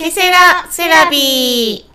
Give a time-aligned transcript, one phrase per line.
[0.00, 1.90] ケセラセラビー。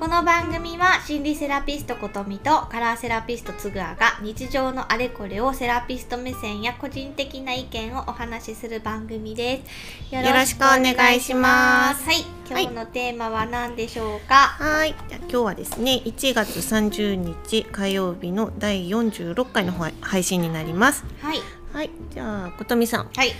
[0.00, 9.62] この番組は心理セラピストことみとカラーセラピストつぐあが日常のあれこれをセラピスト目線や個人的な意見をお話しする番組で
[10.10, 10.14] す。
[10.14, 12.04] よろしくお願いします。
[12.04, 12.24] はい。
[12.48, 14.34] 今日のテーマは何でしょうか？
[14.58, 14.94] はい。
[15.08, 21.04] じゃあ今日はですね1月30日火曜日の第46回の配配信になります。
[21.20, 21.38] はい。
[21.72, 21.90] はい。
[22.10, 23.08] じゃあことみさん。
[23.14, 23.32] はい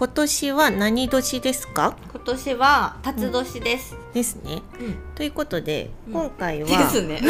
[0.00, 1.94] 今年は何年ですか？
[2.10, 4.62] 今年は辰年です、ですね。
[4.80, 4.96] うん。
[5.14, 6.12] ということでうん。
[6.14, 7.20] 今回は、ですね。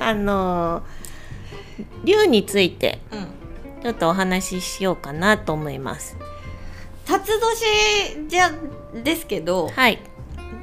[0.00, 0.82] あのー
[2.04, 3.28] 竜についてうん。
[3.82, 6.16] ちょっとお話ししようかなと思います。
[7.06, 8.50] 辰年じゃ
[9.04, 10.00] ですけどはい。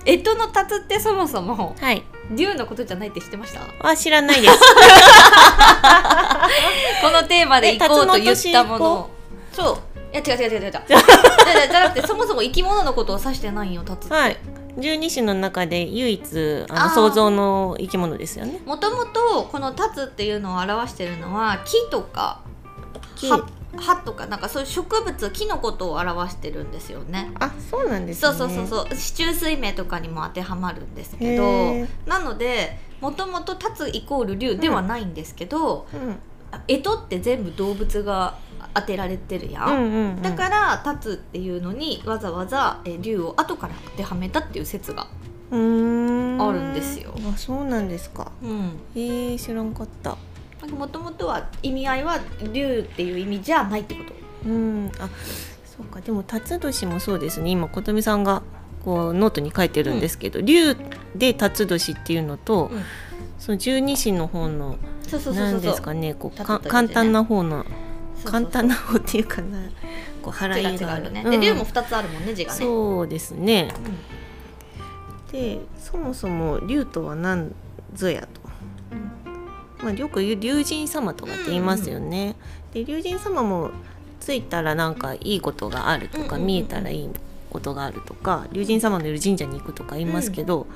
[0.05, 2.03] 干支の辰ってそもそもはい。
[2.31, 3.61] 竜のことじゃないって知ってました？
[3.87, 4.59] は知らないです。
[7.01, 9.09] このテーマで行こうと言ったもの
[9.59, 9.77] そう。
[10.13, 10.63] いや違う違う違う違う。
[10.63, 14.37] 違うじゃなくてそもそも生き物のことを指してないんよ辰って、はい。
[14.77, 18.59] 十二支の中で唯一あの想像の生き物ですよね。
[18.65, 22.41] もともとこの辰っていうのを表してるのは木とか
[23.15, 23.29] 木。
[23.29, 23.45] 葉
[23.77, 27.31] 葉とかなんかそういう植物木のことを表してるんですよね。
[27.39, 28.33] あそうなんですね。
[28.33, 28.95] そうそうそうそう。
[28.95, 31.43] 四柱推命とかにも当てはまるんですけど
[32.07, 36.19] なのでもともと立つイコール竜ではないんですけど、うん。
[36.67, 38.35] 干支って全部動物が
[38.73, 40.21] 当てられてるやん、うんうんうん。
[40.21, 45.07] だから立つっていうのにわざわざえ竜を後から当てはめたっていう説が、
[45.51, 46.41] うーん。
[46.41, 47.13] あるんですよ。
[47.33, 48.31] あそうなんですか。
[48.41, 50.17] うん、えー、知らんかった。
[50.67, 52.19] もともとは意味合いは
[52.53, 54.13] 竜っていう意味じゃないってこと。
[54.45, 54.91] うん。
[54.99, 55.09] あ
[55.65, 56.01] そうか。
[56.01, 57.49] でも辰年もそうですね。
[57.49, 58.41] 今琴美さんが
[58.83, 60.75] こうノートに書いてるんですけど、竜
[61.15, 62.81] で辰年っていうのと、うん。
[63.39, 64.77] その十二支の方の
[65.07, 66.13] そうそうそうそう何ですかね。
[66.13, 66.45] こうね。
[66.67, 67.65] 簡単な方の
[68.25, 69.57] 簡単な方っていうかな
[70.21, 71.31] こう払いがあるね、うん。
[71.31, 72.59] で竜も2つあるもんね字がね。
[72.59, 73.73] そうですね。
[75.29, 75.31] うん。
[75.31, 77.53] でそもそも竜とは何
[77.93, 78.27] ぞやと、
[78.91, 78.95] う
[79.83, 79.85] ん。
[79.85, 82.35] まあ、よく言う竜神様とかって言いますよね、
[82.73, 83.71] で竜神様も
[84.19, 87.09] ついたらなんかいいことがあるとか、見えたらいい
[87.49, 90.67] ことがあるとか竜神様のいる神社に行くとか言いますけど、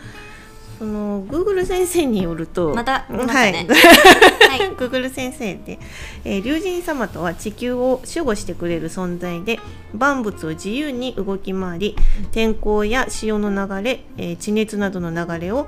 [0.79, 3.51] その Google 先生によるとまた出ましたはい。
[3.53, 4.72] ねはい。
[4.75, 5.79] Google 先生で、
[6.25, 9.59] えー、竜神様とは地球を守護してくれる存在で
[9.94, 11.95] 万物を自由に動き回り
[12.31, 15.67] 天候や潮の流れ、えー地熱などの流れを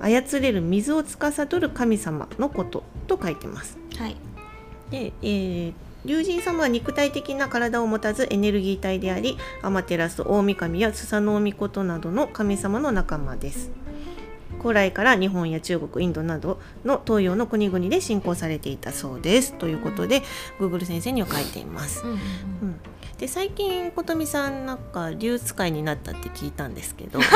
[0.00, 3.78] 操れる水を司る神様のことと書いてます。
[3.96, 4.16] はい。
[4.90, 5.72] で、えー
[6.04, 13.70] 竜神様は肉体的な体を持たずエネルギー体でありアマテラス大神やスサノオミコトなどの神様の仲間です
[14.58, 19.54] 古来から日本や中国インドなどの東洋の国々で信仰されていたそうです。
[19.54, 20.22] ということで、
[20.58, 22.80] Google 先生には書いています、うんうんうん、
[23.18, 27.26] で最近琴美さんなんか竜使いになったって聞いたんですけど、 も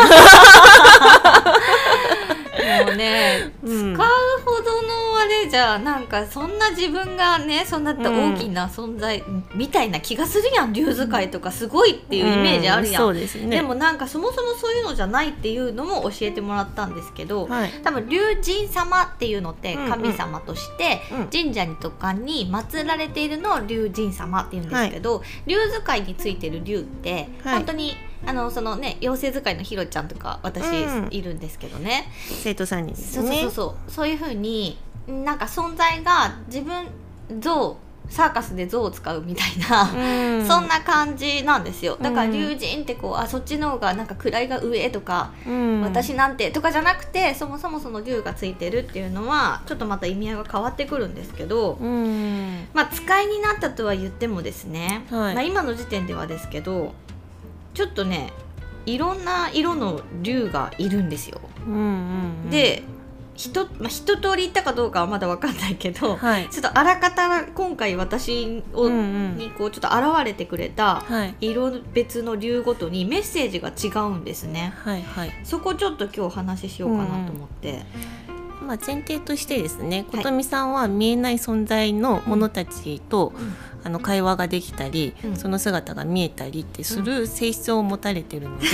[2.92, 3.94] うねうん。
[3.94, 4.08] 使う
[4.44, 9.22] ほどのあれじゃなんかそんな自分がねそんな大きな存在
[9.54, 10.72] みたいな気がするやん。
[10.72, 13.48] 竜使いとかすごいっていうイメージあるやん、ですね。
[13.48, 17.70] でもなんかそもそもそういうのじゃないっていうのも教えてもらったんですけど、はい。
[17.82, 19.90] 多分竜神様っていうのってうんうん。
[19.90, 21.26] 神様としてうん。
[21.28, 27.54] 神社にとかに祀られているのを竜神様っていうんですけど、竜使いについてる竜ってはい。
[27.56, 27.96] 本当に、
[28.26, 32.10] あのそのね妖精使いのひろちゃんとか私うんいるんですけどね、
[32.42, 33.90] 生徒さんにですそうそうねそうそう。
[33.90, 36.86] そういうふうになんか存在が自分
[37.40, 37.76] 像
[38.08, 40.46] サーカスで像を使うみたいな、うん。
[40.46, 41.96] そんな感じなんですよ。
[42.00, 45.80] だからうん竜神ってこうあそっちの方がなんか位が上とか、うん。
[45.80, 52.68] 私なんてとかじゃなくてそもそもその竜がついてるっていうのはちょっとまた意味合いが変わってくるんですけど、うん。
[52.74, 55.34] まあ使いになったとは言ってもですね、はい。
[55.34, 56.94] まあ、今の時点ではですけど
[57.72, 58.32] ちょっとね
[58.84, 61.40] いろんな色の竜がいるんですよ。
[61.66, 62.50] うんうんうん。
[62.50, 62.82] で
[63.34, 66.48] 一,、まあ、一通り言ったかどうかはまだ分かんないけど、はい。
[66.48, 69.36] ちょっとあらかた今回私を、うんうん。
[69.36, 71.34] にこうちょっと現れてくれたはい。
[71.40, 74.72] 色別の竜ごとにメッセージが違うんですね。
[74.76, 75.32] はいはい。
[75.44, 77.82] そこちょっと今日お話ししようかなと思って。
[78.64, 80.22] まあ、前提としてですねはい。
[80.22, 88.66] 琴美さんは見えない存在の者たちと、うんあの会話ができたり、うんその姿が見えたりってする性質を持たれてるので、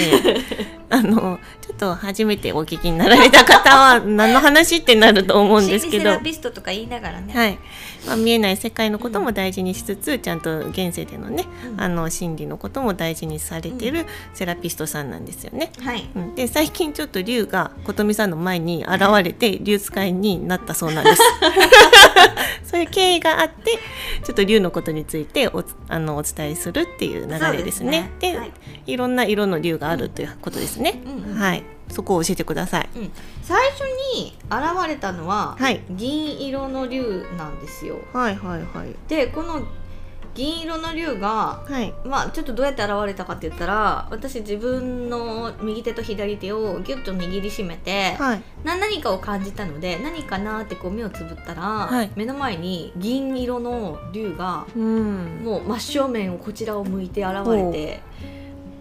[0.88, 6.18] あのちょっと初めてお聞きになられた方は何の話ってなると思うんですけど心理セラ。
[6.20, 7.32] ピストとか言いながらね。
[7.34, 7.58] はい
[8.06, 15.72] まあ、見えない世界のことも大事にしつつ、ちゃんと現世でのね、うんあの心理のことも大事にされてるセラピストさんなんですよね。
[15.80, 16.08] はい。
[16.14, 21.22] うんで最近ちょっと龍が琴美さんの前に現れて龍使いになったそうなんです。
[22.64, 23.78] そういう経緯があって
[24.24, 28.10] ちょっと竜のことについておあのお伝えするっていう流れですね。
[28.20, 28.52] で、はい
[28.86, 31.02] い、ろんな色の竜があるということですね。
[31.04, 32.88] うんうんはい、そこを教えてください。
[32.96, 33.10] うん
[33.42, 33.80] 最初
[34.14, 37.98] に現れたのは、はい銀色の竜なんですよ。
[38.12, 39.62] はいはいはいでこの
[40.34, 41.92] 銀色の竜がはい。
[42.04, 48.42] まあちょっとどうやって現れたかって言ったら私自分の右手と左手をギュッと握りしめて、はい。
[48.64, 52.10] な何かを感じたので何かなってこう目をつぶったら、はい。
[52.16, 55.42] 目の前に銀色の竜がうん。
[55.44, 58.00] もう真正面をこちらを向いて現れて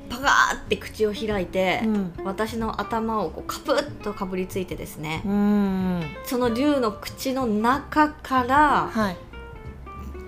[0.09, 2.13] パカーって口を開いて、うん。
[2.23, 6.03] 私の頭をこうカプッとかぶりついてですね、うん。
[6.25, 9.17] その竜の口の中からはい。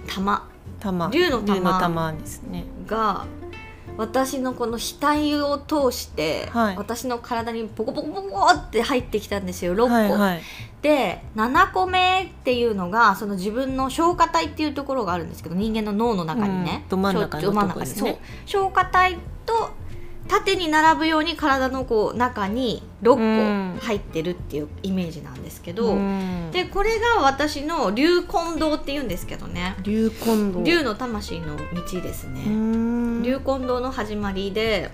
[0.08, 0.51] 玉
[0.82, 1.10] 玉。
[1.14, 1.56] 竜の玉。
[1.56, 2.66] 竜の玉ですね。
[2.88, 3.26] が
[3.98, 6.78] 私のこの額を通して、はい。
[6.78, 10.42] 私の体にポコポコポコって入ってきたんですよ6個、はいはい。
[10.82, 16.90] で7個目っていうのがその自分の消化体っていうところがあるんですけど人間の脳の中にね、うん。
[16.90, 18.20] ど真ん中にそうとこですね。
[18.46, 19.72] 消化体と
[20.32, 26.52] 縦に並ぶように体のこう中に6個入ってるっていうイメージなんですけど、うん。
[26.54, 29.76] でこれが私の竜根道っていうんですけどね。
[29.84, 30.64] 竜根道。
[30.64, 33.24] 竜の魂の道ですね、うん。
[33.24, 34.90] 竜根道の始まりで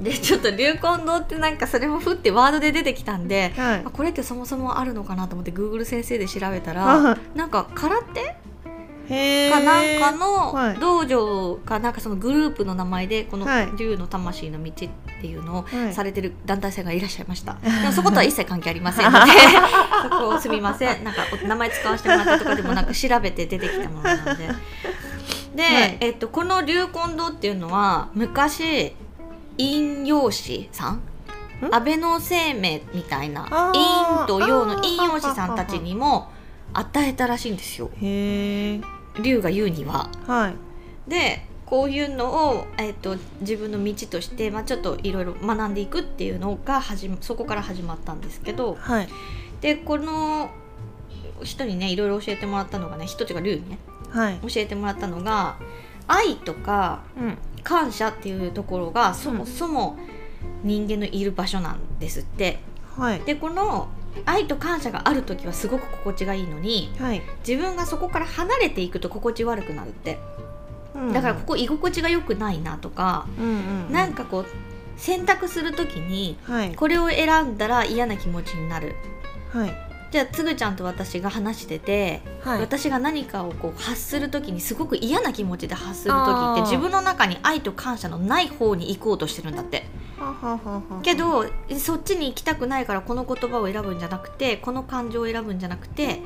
[0.00, 3.82] でちょっと竜根道ってなんかそれもふってワードで出てきたんで、はい。
[3.84, 7.18] あこれってそもそもあるのかなと思って Google 先生で調べたらは。
[7.34, 8.36] なんか空手
[9.08, 10.74] かなんかはい。
[10.74, 13.68] の道場かなんかそのグループの名前でこのはい。
[13.78, 14.74] 竜の魂の道っ
[15.20, 15.92] ていうのをはい。
[15.94, 19.32] されてる団体さんがいらっしゃいました、 でもそことは一切関係ありませんので
[20.02, 21.04] そこをすみません。
[21.04, 24.48] なんかお名前使わせてもらったとかでもなく調べて出てきたものなんで。
[25.54, 25.96] で、はい。
[26.00, 28.94] えっと、この竜根堂っていうのは昔
[29.58, 31.00] 陰陽師さん？
[31.70, 36.30] 安倍の生命みたいな陰と陽の陰陽師さんたちにも
[36.74, 37.90] 与えたらしいんですよ。
[38.02, 38.78] へ
[39.18, 40.10] え竜が言うには。
[40.26, 40.54] はい。
[41.10, 46.80] でこういうのを、えっと自分の道として、まあ、ちょっといろいろ学んでいくっていうのが
[47.20, 48.76] そこから始まったんですけど。
[48.78, 49.08] はい。
[49.60, 50.50] でこの
[51.42, 53.78] 人にねいろいろ教えてもらったのがね人っていうか竜にね。
[54.10, 54.38] はい。
[54.42, 55.56] 教えてもらったのが
[56.06, 57.38] 愛とかうん。
[57.66, 59.98] 感謝っていうところがそもそも
[60.62, 62.60] 人間のいる場所なんですって。
[62.96, 63.20] はい。
[63.22, 63.88] でこの
[64.24, 67.22] 愛と感謝がある時はすごく心地がいいのにはい。
[67.46, 70.18] 自分がそこから離れていくと心地悪くなるって。
[70.94, 71.12] うん。
[71.12, 74.46] だからここ居心地が良くないなとか、うんうんなんかこう
[74.96, 76.74] 選択する時にはい。
[76.74, 78.94] これを選んだら嫌な気持ちになる。
[79.52, 82.60] はいじゃあつぐちゃんと私が話してて、はい。
[82.60, 89.84] 私が何かをこう発する時にすごく嫌な気持ちで発する時って自分の中に愛と感謝のない方に行こうとしてるんだって。
[91.02, 91.44] けど
[91.78, 96.22] そっちに行きたくないからこの言葉を選ぶんじゃなくてこの感情を選ぶんじゃなくて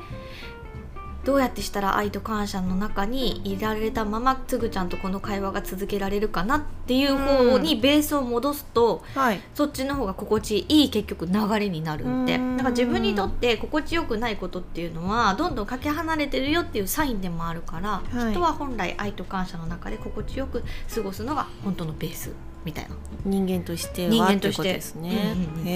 [1.23, 9.41] どうやってしたら愛と感謝の中にいられたままつぐちゃんとこの会話が続けられるかなっていう方にベースを戻すと、はい。
[9.53, 12.39] そっちの方が心地いい結局流れになるんでう。
[12.39, 12.57] ん。
[12.57, 18.31] だから自分にとって心地よくないことっていうのはどんどんかけ離れてるよっていうサインでもあるから、はい。
[18.31, 20.63] 人は本来愛と感謝の中で心地よく
[20.93, 22.31] 過ごすのが本当のベース
[22.65, 22.95] みたいな。
[23.23, 24.63] 人間としては人間として。
[24.63, 25.33] ですね。
[25.35, 25.63] うんうんうん。
[25.63, 25.73] そう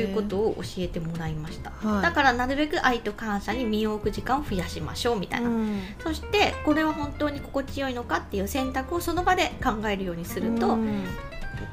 [0.00, 2.02] いうことを教えてもらいました、はい。
[2.02, 5.80] だからなるべく愛と感謝に身を置く時間を増やしましょうみたいな、うん。
[6.00, 11.04] そしてこれは本当に心地よいのかっていう選択をその場で考えるようにすると、うん。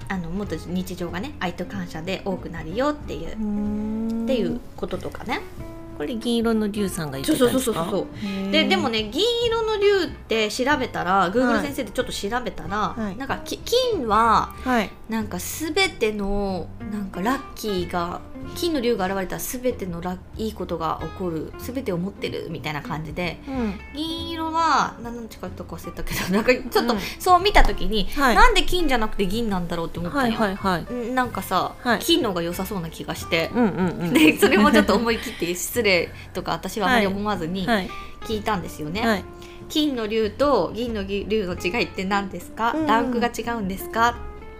[0.07, 4.23] あのもっと日常がね愛と感謝で多くなるよっていう、うん。
[4.23, 5.41] っていうこととかね
[5.97, 7.73] これ銀色の竜さんが言ってたんですか？
[7.73, 8.51] そうそうそうそうへー。
[8.51, 11.61] ででもね銀色の竜って調べたら Google はい。
[11.63, 13.17] 先生でちょっと調べたら、はい。
[13.17, 14.89] なんかき金ははい。
[15.09, 18.21] なんか全てのなんかラッキーが
[18.55, 23.79] 金の竜が現れたら全てのラッいいことが起こる全てを持ってるみたいな感じでうん。
[23.95, 26.99] 銀色は何の近くとか忘れたけど なんかちょっとうん。
[27.19, 28.35] そう見た時に、はい。
[28.35, 30.85] なんで金じゃなくて銀なんだろうって思ったはいんよ、はいはい。
[30.89, 31.99] うんなんかさ、はい。
[31.99, 34.13] 金の方が良さそうな気がして、うんうんうん。
[34.13, 37.89] でそれもちょっと思い切って失礼とか私はあまり思わずにはい。
[38.21, 39.05] 聞いたんですよね。
[39.05, 39.23] はい。
[39.69, 44.15] 金の竜と銀の竜の違いって何ですか、ランクが違うんですか、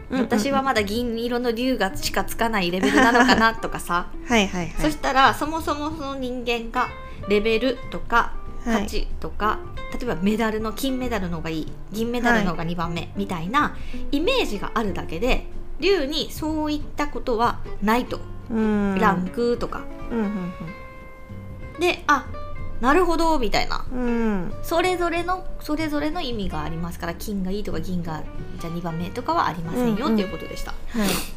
[0.10, 4.74] うんうん私はまだ銀色の竜がしかつかないレベルなのかなとかさ、 はいはいはい。
[4.80, 6.90] そしたらそもそもその人間が
[7.28, 8.34] レベルとか
[8.66, 8.82] はい。
[8.82, 9.60] 価値とか、
[9.94, 11.72] 例えばメダルの金メダルの方がいい。
[11.92, 13.76] 銀メダルの方が2番目みたいな
[14.12, 15.48] イメージがあるだけで
[15.80, 18.20] 竜にそういったことはないと、
[18.50, 18.98] うん。
[19.00, 19.82] ランクとか。
[20.12, 20.54] うんうん。
[21.80, 22.26] であ
[22.82, 23.86] なるほどみたいな。
[23.92, 24.00] うん。
[24.00, 24.02] う
[24.48, 28.24] んそれぞれのそれぞれの意味がありますから金がいいとか銀が
[28.60, 30.72] じゃあ2番目とかはありませんよ、うんうんっていうことでした。
[30.72, 31.35] はい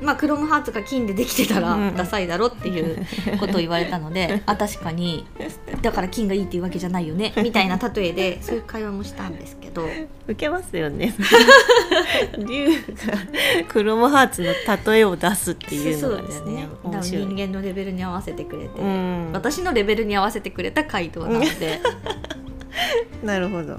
[0.00, 1.96] まあクロムハーツが金でできてたらうん。
[1.96, 3.06] ダサいだろっていう
[3.38, 5.26] ことを言われたので あ確かに
[5.82, 9.86] だから金がいいっていうわけじゃないよねみたいな例えでそういう会話もしたんですけど。
[10.28, 11.14] 受けますよね。
[12.36, 12.74] 竜が
[13.68, 14.48] クロムハーツの
[14.92, 17.26] 例えを出すっていうのがですねだから面白い。
[17.26, 19.30] 人間のレベルに合わせてくれて、うん。
[19.32, 21.80] 私のレベルに合わせてくれた回答なので。
[23.22, 23.78] なるほど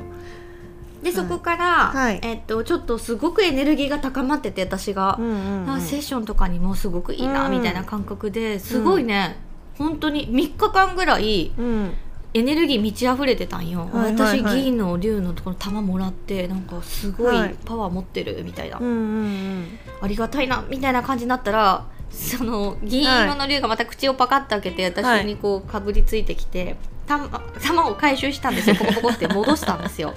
[1.04, 2.20] でそこから、はい。
[2.24, 9.38] えっと、ちょっとすごくエネルギーが高まってて私が、うセッションとかにもすごくいいなうんみたいな感覚ですごいね、
[9.77, 11.94] 本当に3日間ぐらいうん。
[12.34, 17.56] エネルギー満ち溢れてたんよ、私銀の竜のところ玉もらってなんかすごいはい。
[17.66, 18.89] パワー持ってるみたいな、うんう
[19.24, 26.75] んありがたいなみたいな感じになったらその銀色の竜がまた口をパカッと開けて私にこうかぶりついてきて。
[27.08, 27.28] 玉
[27.64, 28.76] 玉を回収したんですよ。
[28.76, 30.14] ポコポコって戻したんですよ。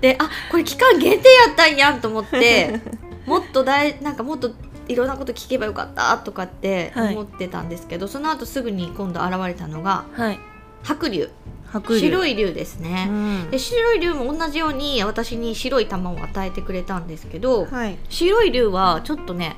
[0.00, 2.80] であこれ期間限定やったんやんと思って
[3.26, 4.52] もっと大なんかもっと
[4.88, 7.14] いろんなこと聞けばよかったとかってはい。
[7.14, 10.38] 思ってたんですけど、その後すぐに今度現れたのがはい。
[10.82, 11.30] 白竜
[11.66, 13.50] 白竜白い竜ですね、うん。
[13.50, 17.98] で白い竜も同じように私に白い玉を与えてくれたんですけど、はい。
[18.08, 19.56] 白い竜はちょっとね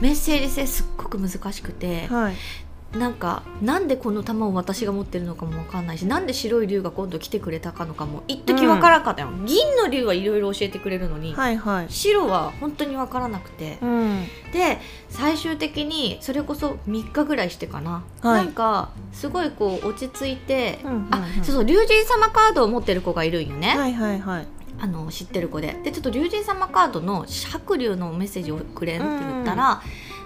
[0.00, 2.34] メッセージ性すっごく難しくて、はい
[2.92, 11.86] なんかなんでこの玉を私が持ってるのかもわかんないしなんで白い竜が今度来てくれたかのかも一時わからんかったよ、銀の竜はいろいろ教えてくれるのに、はいはい。
[11.88, 14.24] 白は本当にわからなくて、うん。
[14.52, 14.78] で
[15.08, 18.44] 最終的にそれこそ3日ぐらいしてかな、はい。
[18.46, 21.14] なんかすごいこう落ち着いて、うんうんうん。
[21.14, 24.46] あそうそう竜神様カードを持ってる子がいるんよね、はいはいはい。
[24.80, 25.76] あの知ってる子で。
[25.84, 29.80] でちょっと竜神様カードの白竜のメッセージをくれんって言ったら、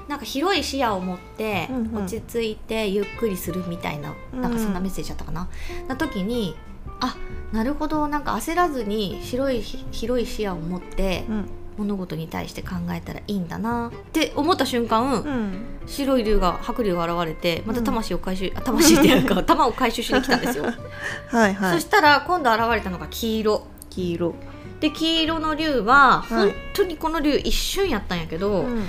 [0.08, 2.04] なんか広い視野を持ってうんうん。
[2.04, 4.40] 落ち着いてゆっくりするみたいな、うん。
[4.42, 5.48] なんかそんなメッセージだったかな、
[5.88, 6.56] な時に
[7.00, 7.16] あ
[7.52, 11.48] なるほどなんか焦らずに広い広い視野を持ってうん。
[11.76, 15.52] 物事に対して考えたらいいんだなって思った瞬間、うん。
[15.86, 20.64] 白い竜が白竜が現れてまた魂を回収、あ魂っていうか 玉を回収しに来たんですよ、
[21.28, 21.74] はいはい。
[21.74, 23.66] そしたら今度現れたのが黄色。
[23.90, 24.34] 黄色。
[24.80, 26.48] で黄色の竜ははい。
[26.50, 28.86] 本当にこの竜一瞬やったんやけど、うん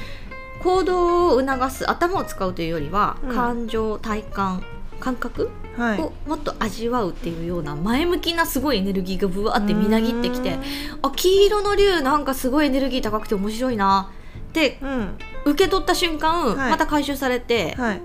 [0.63, 3.35] 行動を促す頭を使うというよりは、うん。
[3.35, 4.63] 感情体感
[4.99, 5.99] 感覚はい。
[6.01, 10.57] をもっと味わうっていうような前向きなすごいエネルギーがぶわってみなぎってきて
[11.01, 14.11] あ黄色の竜なんかすごいエネルギー高くて面白いな。
[14.49, 15.17] ってうん。
[15.45, 16.71] 受け取った瞬間、はい。
[16.71, 18.01] また回収されて、はい。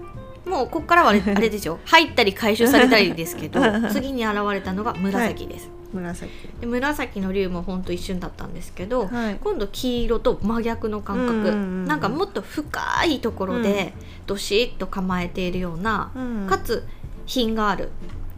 [0.47, 1.79] もうこっからはあれあれですよ。
[1.87, 3.61] 入ったり回収されたりですけど
[3.93, 6.31] 次に現れたのが紫です、紫。
[6.61, 9.37] で紫の竜もほんと一瞬だったんですけど、はい。
[9.41, 13.93] 今度黄色と真逆の感覚、うんうんうんなんかもっと深いところで
[14.27, 16.47] どしっと構えているような、うん。
[16.49, 16.87] かつ
[17.27, 17.91] 品がある。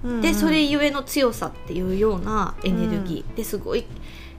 [0.04, 3.84] うんでそれゆえの強さっていうようなエネルギー、ですごい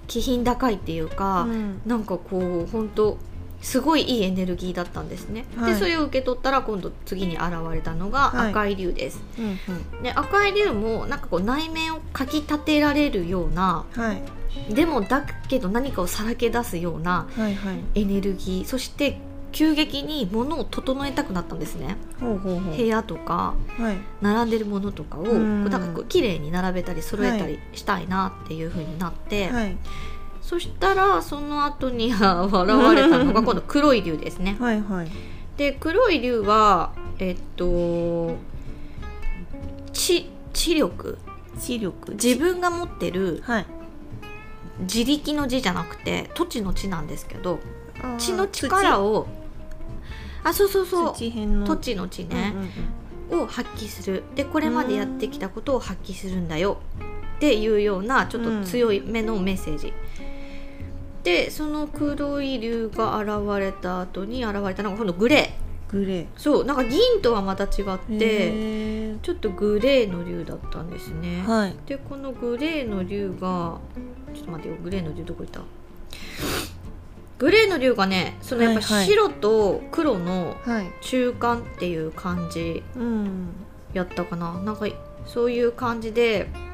[0.07, 1.81] 気品高いっていうか、うん。
[1.85, 3.17] なんかこう本当
[3.63, 5.73] すごいいいエネルギーだったんですね、はい。
[5.73, 8.49] でそれを受け取ったら今度次に現れたのがはい。
[8.51, 9.45] 赤い竜です、うん
[9.95, 10.03] うん。
[10.03, 14.21] で赤い竜もなんかこう内面をかきたてられるようなはい。
[14.73, 17.79] でもだけど何かをさらけ出すようなはいはい。
[17.95, 19.17] エネルギーそして
[19.53, 21.95] 急激に物を整えたくなったんですね。
[22.19, 23.97] 部屋とかはい。
[24.21, 29.77] 並んでるものとかをなんかこう綺麗に並べたり揃えたりしたいなっていう風になって、はい
[30.43, 34.57] そしたらその後に現 れたのが 今度黒い竜ですね。
[34.59, 35.07] はいはい。
[35.57, 38.35] で黒い竜はえっと
[39.93, 41.17] 知知力。
[41.57, 42.11] 視力。
[42.13, 43.65] 自分が持ってるはい。
[44.81, 47.59] 自力の字じゃなくて土地の地なんですけど
[48.17, 49.27] 地の力を
[50.43, 51.13] あそうそうそう。
[51.13, 52.07] 土地の。
[52.09, 53.43] 地ね、うんうんうん。
[53.43, 54.23] を発揮する。
[54.35, 56.77] でこれまでやってきたことを発揮するんだよ。
[57.37, 59.91] っていうようなちょっと強いめのメッセージ、
[61.23, 65.63] でその黒い竜が現れた後に現れたのが今度グレー。
[65.91, 71.43] グレそうなんか銀とはまた違っーてへちょっとグレーの竜だったんですね。
[71.45, 71.75] ーはい。
[71.85, 73.77] でこのグレーの竜が
[74.33, 75.61] ちょっと待ってよグレーの竜どこ行った？
[77.37, 79.07] グレーの竜がねそのやっぱはいはい。
[79.07, 80.91] 白と黒のはい。
[81.01, 83.49] 中間っていう感じうん。
[83.93, 84.59] やったかな。
[84.61, 84.87] なんか
[85.27, 86.72] そういう感じでし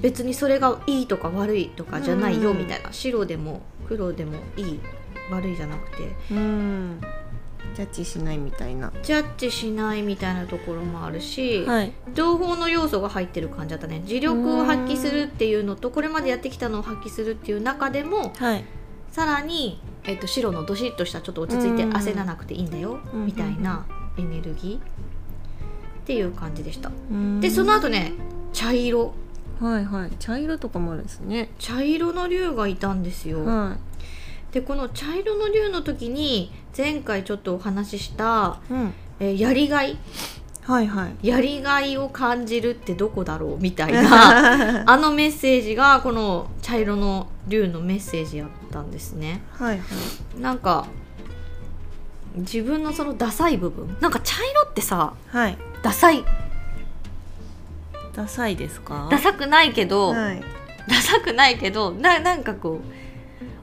[0.00, 2.58] 別にそれがいいとか悪いとかじゃないようん。
[2.58, 2.92] みたいな。
[2.92, 4.80] 白でも黒でもいい。
[5.30, 5.96] 悪いじゃなくて。
[6.30, 7.00] うん。
[7.74, 8.92] ジャッジしないみたいな。
[9.02, 11.92] ジャッジしないみたいなところもあるし、はい。
[12.12, 14.00] 情報の要素が入ってる感じだったね。
[14.00, 18.64] 自力を発揮するっていうのとこれまでやってきたのを発揮するっていう中でもはい。
[19.10, 21.92] さらに、えっと、白のどしっとしたちょっと落ち着いてうん。
[21.92, 23.26] 焦らなくていいんだようん。
[23.26, 23.86] みたいな
[24.18, 24.80] エネルギーっ
[26.04, 26.90] ていう感じでした。
[27.10, 27.40] うん。
[27.40, 28.12] でその後ね
[28.52, 29.14] 茶色
[29.62, 30.10] はいはい。
[30.18, 31.50] 茶色とかもあるんですね。
[31.58, 33.76] 茶色の竜がいたんですよ、は
[34.50, 38.92] でこの茶色の竜の時に前回ちょっとお話しした、うん。
[39.20, 39.96] えーやりがい。
[40.62, 41.26] はいはい。
[41.26, 49.42] やりがいを感じるってどこだろうみたいな あのメッセージがこの茶色の竜のメッセージやったんですね。
[49.52, 49.84] はいは
[50.36, 50.40] い。
[50.40, 50.86] なんか
[52.36, 53.96] 自分のそのダサい部分。
[54.00, 55.56] なんか茶色ってさはい。
[55.82, 56.24] ダサい
[58.14, 59.08] ダサいですか？
[59.10, 60.42] ダサくないけど、はい。
[60.88, 62.80] ダサくないけどななんかこ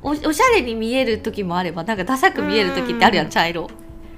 [0.03, 3.69] うおおしゃれに見える時もあればなんかダサく見える時ってあるやん茶色。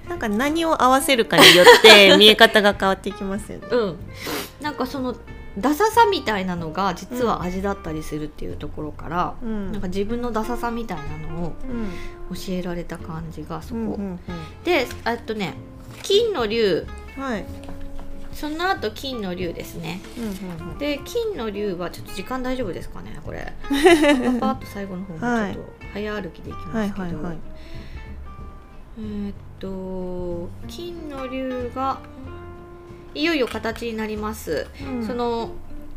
[0.08, 3.68] なんか何を合わせるかによって 見え方が変わってきますよね。
[3.72, 3.96] うん。
[4.62, 5.16] なんかその
[5.58, 9.72] ダサさみたいなのが実は味だったりするっていうところから、うん。
[9.72, 11.54] なんか自分のダサさみたいなのを
[12.30, 12.36] うん。
[12.36, 14.20] 教えられた感じがそこ、うんうん
[14.64, 15.56] でえっとね
[16.04, 16.86] 金の竜。
[17.18, 17.46] うんはい
[18.42, 20.02] その後金の竜ですね。
[20.18, 20.78] うんうんうん。
[20.80, 23.54] でで金の竜はちょっと時間大丈夫ですかねこれ。
[24.40, 27.38] パパッと最後の方もちょっと早歩きでいきますけど、はいはいはい。
[28.98, 32.00] えーっと金の竜が
[33.14, 35.06] いよいよ形になります、うん。
[35.06, 35.52] その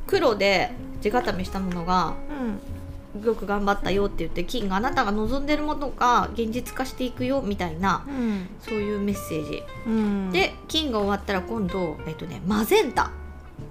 [0.06, 2.73] 黒で地固めしたものがうん
[3.22, 8.48] よく頑張ったよって言って金があなたが望んでるものが現実化していくよみたいなうん。
[8.60, 10.30] そういうメッセージ、うん。
[10.32, 13.10] で金が終わったら今度えっとねマゼンタ。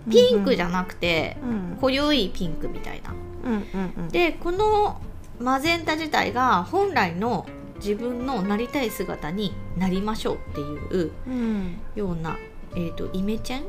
[0.09, 1.45] ピンクじゃなくて、う
[1.75, 1.77] ん。
[1.79, 3.13] 濃ゆいピンクみたいな。
[3.45, 4.09] うんうんうん。
[4.09, 5.01] でこの
[5.39, 7.45] マゼンタ自体が本来の
[7.77, 11.77] 自分のなりたい姿になりましょうっていううん。
[11.95, 12.37] ような、
[12.75, 13.63] えー、とイメチェン？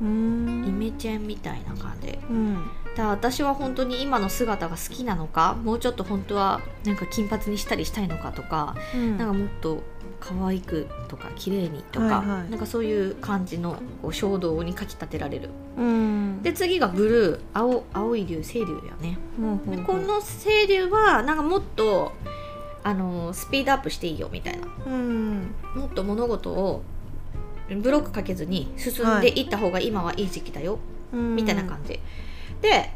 [0.00, 0.68] うん。
[0.68, 2.16] イメチェンみたいな感じ。
[2.30, 9.16] うんだ私は本当に今の姿が好きなのかもうちょっと本当はなんか金髪にしたりしたいのかとか、うん。
[9.16, 9.82] なんかもっと
[10.18, 12.50] 可愛くとか綺麗にとか、はいはい。
[12.50, 15.50] なんかそういう感じのこう衝動にかきたてられる。
[15.76, 16.42] うん。
[16.42, 19.16] で次がブルー青青い竜清竜やね。
[19.38, 22.12] うんでこの清流はなんかもっと
[22.82, 24.66] あのスピードアップしていいよみたいな。
[24.86, 25.54] うん。
[25.76, 26.82] もっと物事を
[27.80, 30.80] ブロックかけずに進んでいった方が今はいい時期だよ、
[31.12, 31.36] うん。
[31.36, 32.00] みたいな感じ
[32.60, 32.92] で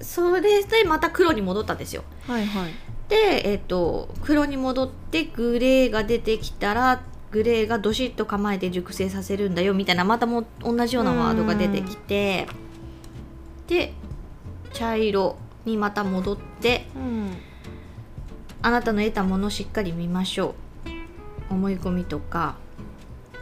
[0.00, 2.02] それでまた黒に戻ったんですよ。
[2.26, 2.72] はいはい。
[3.08, 12.46] でえっ、と黒に戻ってグレーが出てきたらグレーがどしっと構えて熟成させるんだよみたいなまたも同じようなワードが出てきて
[13.66, 13.92] で
[14.72, 17.36] 茶色にまた戻ってうん。
[18.64, 20.54] あなたの得たものをしっかり見ましょ
[21.48, 21.54] う。
[21.54, 22.56] 思い込みとか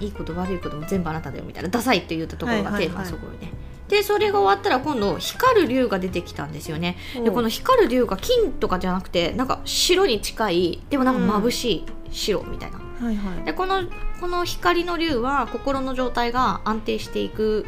[0.01, 2.97] いいこと悪いことも全部あなただよみたいなダサいって言ったところがテーマはいはい。
[2.97, 3.53] はいそこよね、
[3.91, 6.97] でそれが終わったら今度光る竜が出てきたんですよね。
[7.23, 13.45] でこの光る竜が金とかじゃなくてなんか白に近いでもなんか眩しい白みたいな、はいはい。
[13.45, 13.83] でこの
[14.21, 17.67] この光の竜は心の状態が安定していく。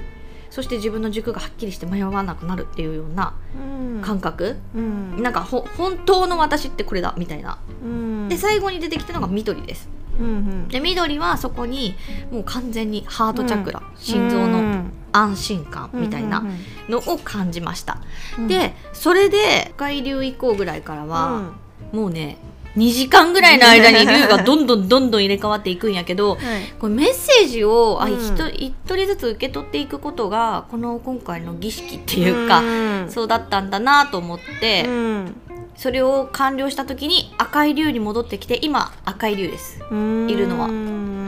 [0.51, 4.03] そして自分の軸がはっきりして迷わなくなるっていうようなうん。
[4.03, 5.23] 感覚、うん。
[5.23, 7.59] なんかほ本当の私ってこれだみたいな。
[7.83, 8.29] うん。
[8.29, 9.89] で最後に出てきたのが緑です。
[10.21, 10.69] うんうん。
[10.69, 11.95] で緑はそこに
[12.31, 14.72] もう完全にハートチャクラ、心臓の
[15.13, 16.45] 安心感みたいな
[16.89, 17.99] のを感じました、
[18.39, 18.49] うん。
[18.49, 21.53] でそれで海流以降ぐらいからうは、ん。
[21.93, 22.39] もうね
[22.77, 26.39] 2時間ぐらいの間に竜が どんどんどんどん入れ替わっていくんやけどはい。
[26.79, 28.13] これメッセージをあうん。
[28.15, 33.07] 一人一人ずつ受け取っていくことがこの今回の儀式っていうか、うん。
[33.11, 35.37] そうだったんだなと思って、うん。
[35.77, 39.83] それを完了した時に赤い竜に戻ってきて今赤い竜です。
[39.91, 40.31] うん。
[40.31, 40.67] いるのは。
[40.67, 41.22] うんうんうんうん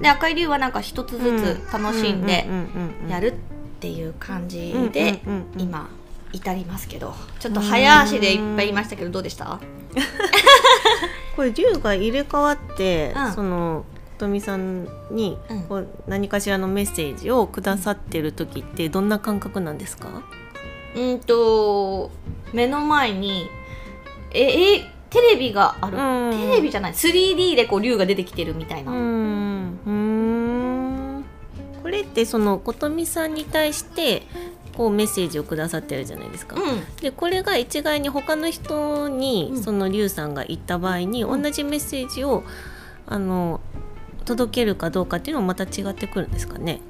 [0.00, 2.46] で赤い竜はなんか一つずつ楽しんで
[3.08, 3.34] やるっ
[3.80, 5.20] ていう感じうんで
[5.58, 5.88] 今
[6.32, 7.14] 至りますけど。
[7.40, 9.58] ちょっと早足でいっぱい言いましたけどどうでした？
[11.36, 13.32] これ竜が入れ替わって、うん。
[13.32, 13.84] その
[14.18, 15.62] とみさんにうん。
[15.64, 20.08] こう何かしらのメッセージをくださってる時ってどんな感覚なんですか？
[20.96, 22.10] うんと
[22.52, 23.48] 目の前に
[24.32, 26.50] ええテレビがある、うん。
[26.50, 26.92] テレビじゃない。
[26.92, 29.78] 3D でこう竜が出てきてるみたいな、うん。
[31.82, 34.22] これってそのことみさんに対して
[34.76, 36.56] こうメッセージをくださってるじゃないですか。
[36.56, 36.62] うん。
[37.02, 39.62] でこれが一概に他の人に、うん。
[39.62, 41.42] その龍さんが言った場合に、うん。
[41.42, 42.44] 同じメッセージを
[43.06, 43.60] あの
[44.24, 46.80] 届けるかどうかっていうのもまた違ってくるんですかね。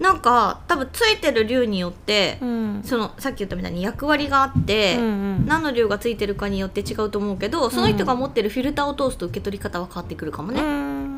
[0.00, 2.82] なんか多分ついてる竜によって、ん。
[2.82, 5.06] そのさっき言ったみたいに役割があって、うんう
[5.42, 5.46] ん。
[5.46, 10.62] 何の竜がついてるかによって違うと思うけどその人が持ってるフィルターを通すと受け取り方は変わってくるかもね。
[10.62, 11.10] うん。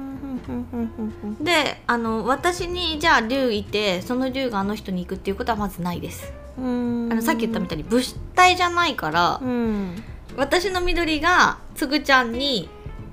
[1.41, 6.33] であの私にじゃあ竜いてその竜があの人に行くっていうことはまずないです。
[6.59, 10.03] うんあのさっき言ったみたいに物体じゃないから、うん。
[10.37, 12.69] 私の緑がつぐちゃんに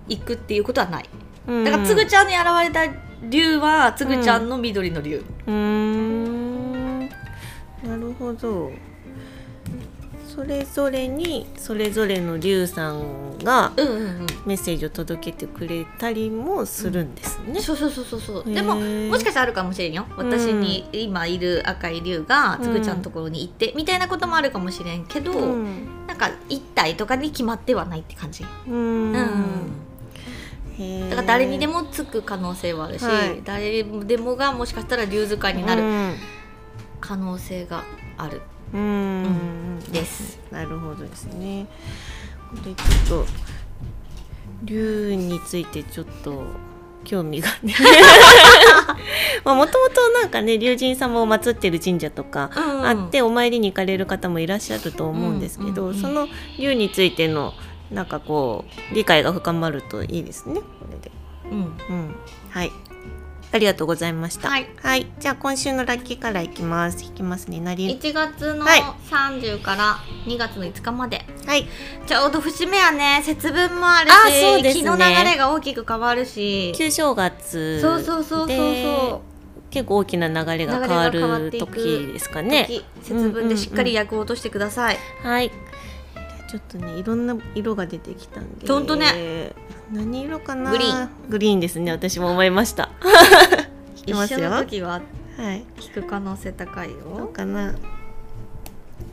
[0.07, 1.09] 行くっていうことはない。
[1.47, 1.63] うん。
[1.63, 5.23] だからつぐちゃんに現れた竜はつぐちゃんの緑の竜。
[5.47, 6.99] うーん。
[7.09, 8.71] なるほど。
[10.27, 14.27] そそれぞれにそれぞれの龍さんがうんうんうん。
[14.45, 17.59] メッセージを届けてくれたりもするんですね。
[17.59, 18.45] そうそうそうそうそう。
[18.45, 20.05] でももしかしたらあるかもしれんよ。
[20.15, 26.07] 私に今いる赤い龍がつぐちゃんのところに行って、みたいなこともあるかもしれんけど、うん。
[26.07, 29.88] なんか一体とかに決まってはないって感じ、うんうん
[31.09, 36.15] だから誰にでもつく可能性はあるし、はい誰でもがもしかしたら龍使いになるうん
[37.01, 37.83] 可能性が
[38.17, 38.41] ある
[38.73, 40.39] うんです。
[40.51, 41.67] なるほどですね。
[42.63, 43.25] でちょっと
[44.63, 46.43] 竜についてちょっと
[47.03, 47.73] 興味がね。
[49.43, 57.53] まあもともとなんかね龍神様を祀ってる神社とかうんあってお参りに行かれる方もいらっしゃると思うんですけど、うんうんうんその竜についての
[57.91, 60.55] なんかこう理解が深まるといいですね。
[60.55, 61.11] これで。
[61.51, 62.15] うんうん。
[62.49, 62.71] はい。
[63.51, 64.49] ありがとうございました。
[64.49, 64.67] はい。
[65.19, 67.03] じゃあ今週のラッキーからいきます。
[67.03, 67.59] いきますね。
[67.59, 67.97] なり。
[67.99, 69.97] 1月のはい30から
[70.27, 71.67] 2月の5日まで、はい。
[72.05, 79.21] ちょうど節目やね節分もあるしあそうですね気の流れが大きく変わるし旧正月そうそうそうそうでそ
[79.69, 82.65] 結構大きな流れが変わる時ですかう、ね。
[82.67, 85.49] 時節分でしっかり役を落としてください、はい。
[85.49, 85.59] じゃあ
[86.49, 88.67] ちょっとねいろんな色が出てきたんで。
[88.67, 89.53] ほんとね。
[89.91, 90.71] 何色かな。
[90.71, 91.09] グリーン。
[91.29, 91.91] グリーンですね。
[91.91, 92.89] 私も思いました。
[93.95, 94.49] 一緒ますよ。
[94.49, 94.97] はの時は
[95.53, 95.63] い。
[95.77, 97.75] 聞く可能性高いどうよかな。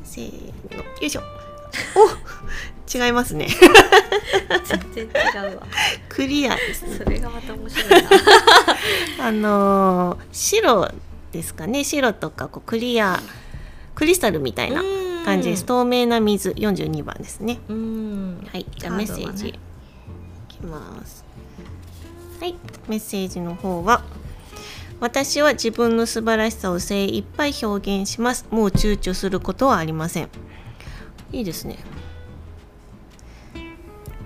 [0.02, 0.78] せーの。
[0.78, 1.22] よいしょ。
[1.94, 2.96] お。
[2.96, 3.48] 違いますね。
[4.94, 5.66] 全然違うわ
[6.08, 6.96] クリアですね。
[6.96, 8.08] それがまた面白いな
[9.26, 10.90] あのー白
[11.32, 11.84] ですかね。
[11.84, 13.20] 白とかこうクリア
[13.94, 14.82] クリスタルみたいな
[15.26, 15.64] 感じです。
[15.64, 17.58] 透明な水42番ですね。
[17.68, 19.52] うんはい、じゃあメッセージ、い
[20.48, 21.24] きます。
[22.40, 22.54] はい、
[22.88, 24.02] メッセージの方は。
[25.00, 28.46] 私は自分の素晴らしさを精一杯表現します。
[28.50, 30.28] もう躊躇することはありません。
[31.32, 31.76] いいですね。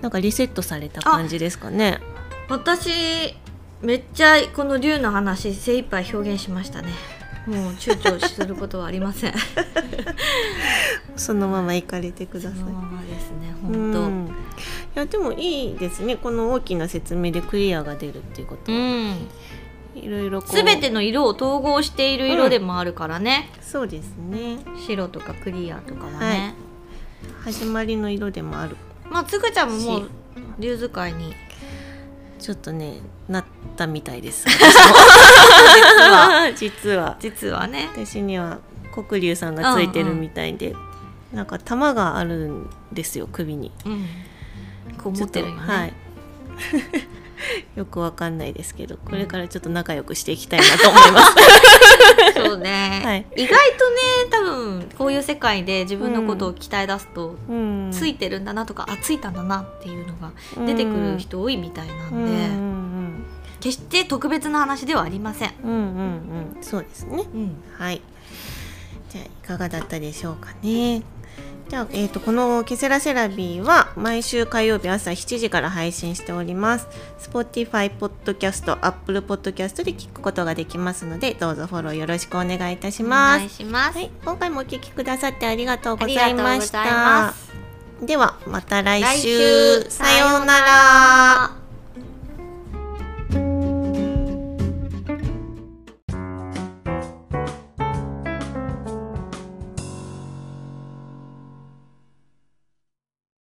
[0.01, 1.99] なんかリセットされた感じですかね。
[2.47, 3.35] 私
[3.81, 6.89] めっちゃこの龍の話精一杯表現しましたね
[7.47, 9.33] もう躊躇することはありません。
[11.15, 12.59] そのまま行かれてください。
[12.59, 14.09] そのままですねう本当。
[14.09, 14.27] ん。
[14.27, 14.29] い
[14.95, 16.17] やでもいいですね。
[16.17, 18.71] この大きな説明でクリアが出るっていうこと。
[18.71, 19.27] は、うん。
[19.95, 20.55] いろいろこう。
[20.55, 24.59] すべての色を統合している色でもあるからね、そうですね。
[24.87, 26.53] 白とかクリアとかはね、
[27.43, 28.77] 始まりの色でもある。
[29.09, 30.09] まあつぐちゃんももう
[30.59, 31.33] 龍使いに
[32.41, 32.95] ちょっとね
[33.29, 33.45] なっ
[33.77, 34.45] たみたいです。
[34.49, 34.51] は
[36.57, 37.15] 実は。
[37.19, 37.89] 実はね。
[37.93, 38.57] 私には
[38.93, 40.75] 黒龍さんがついてるみたいで、
[41.31, 43.71] なんか玉があるんですよ首に。
[43.85, 44.07] うん。
[44.97, 45.93] こう持ってるよね、はい。
[47.75, 51.35] よくわかんないですけど、これからちょっと仲良くしていきたいなと思います。
[52.35, 53.97] そうね、はい意外とね
[54.29, 60.31] 多分こういう世界で自分のことを鍛え出すと、うんついてるんだなとかあついたんだなっていうのが
[60.65, 62.71] 出てくる人多いみたいなんで、うんうん
[63.61, 65.53] 決して特別な話ではありません。
[65.63, 67.23] うんうんうんうんそうですね。
[67.33, 68.01] うん、はい。
[69.09, 71.03] じゃあいかがだったでしょうかね。
[71.71, 76.87] じゃあ、えー、とこの「ケセラセラビー」は毎週火曜日朝7時から配信しております。
[77.17, 83.63] Spotify、Podcast、Apple Podcast で聞くことができますのでどうぞフォローよろしくお願いいたします。
[83.63, 87.33] はい、今回もお聞きくださってありがとうございました。
[88.01, 91.60] ではまた来週さようなら。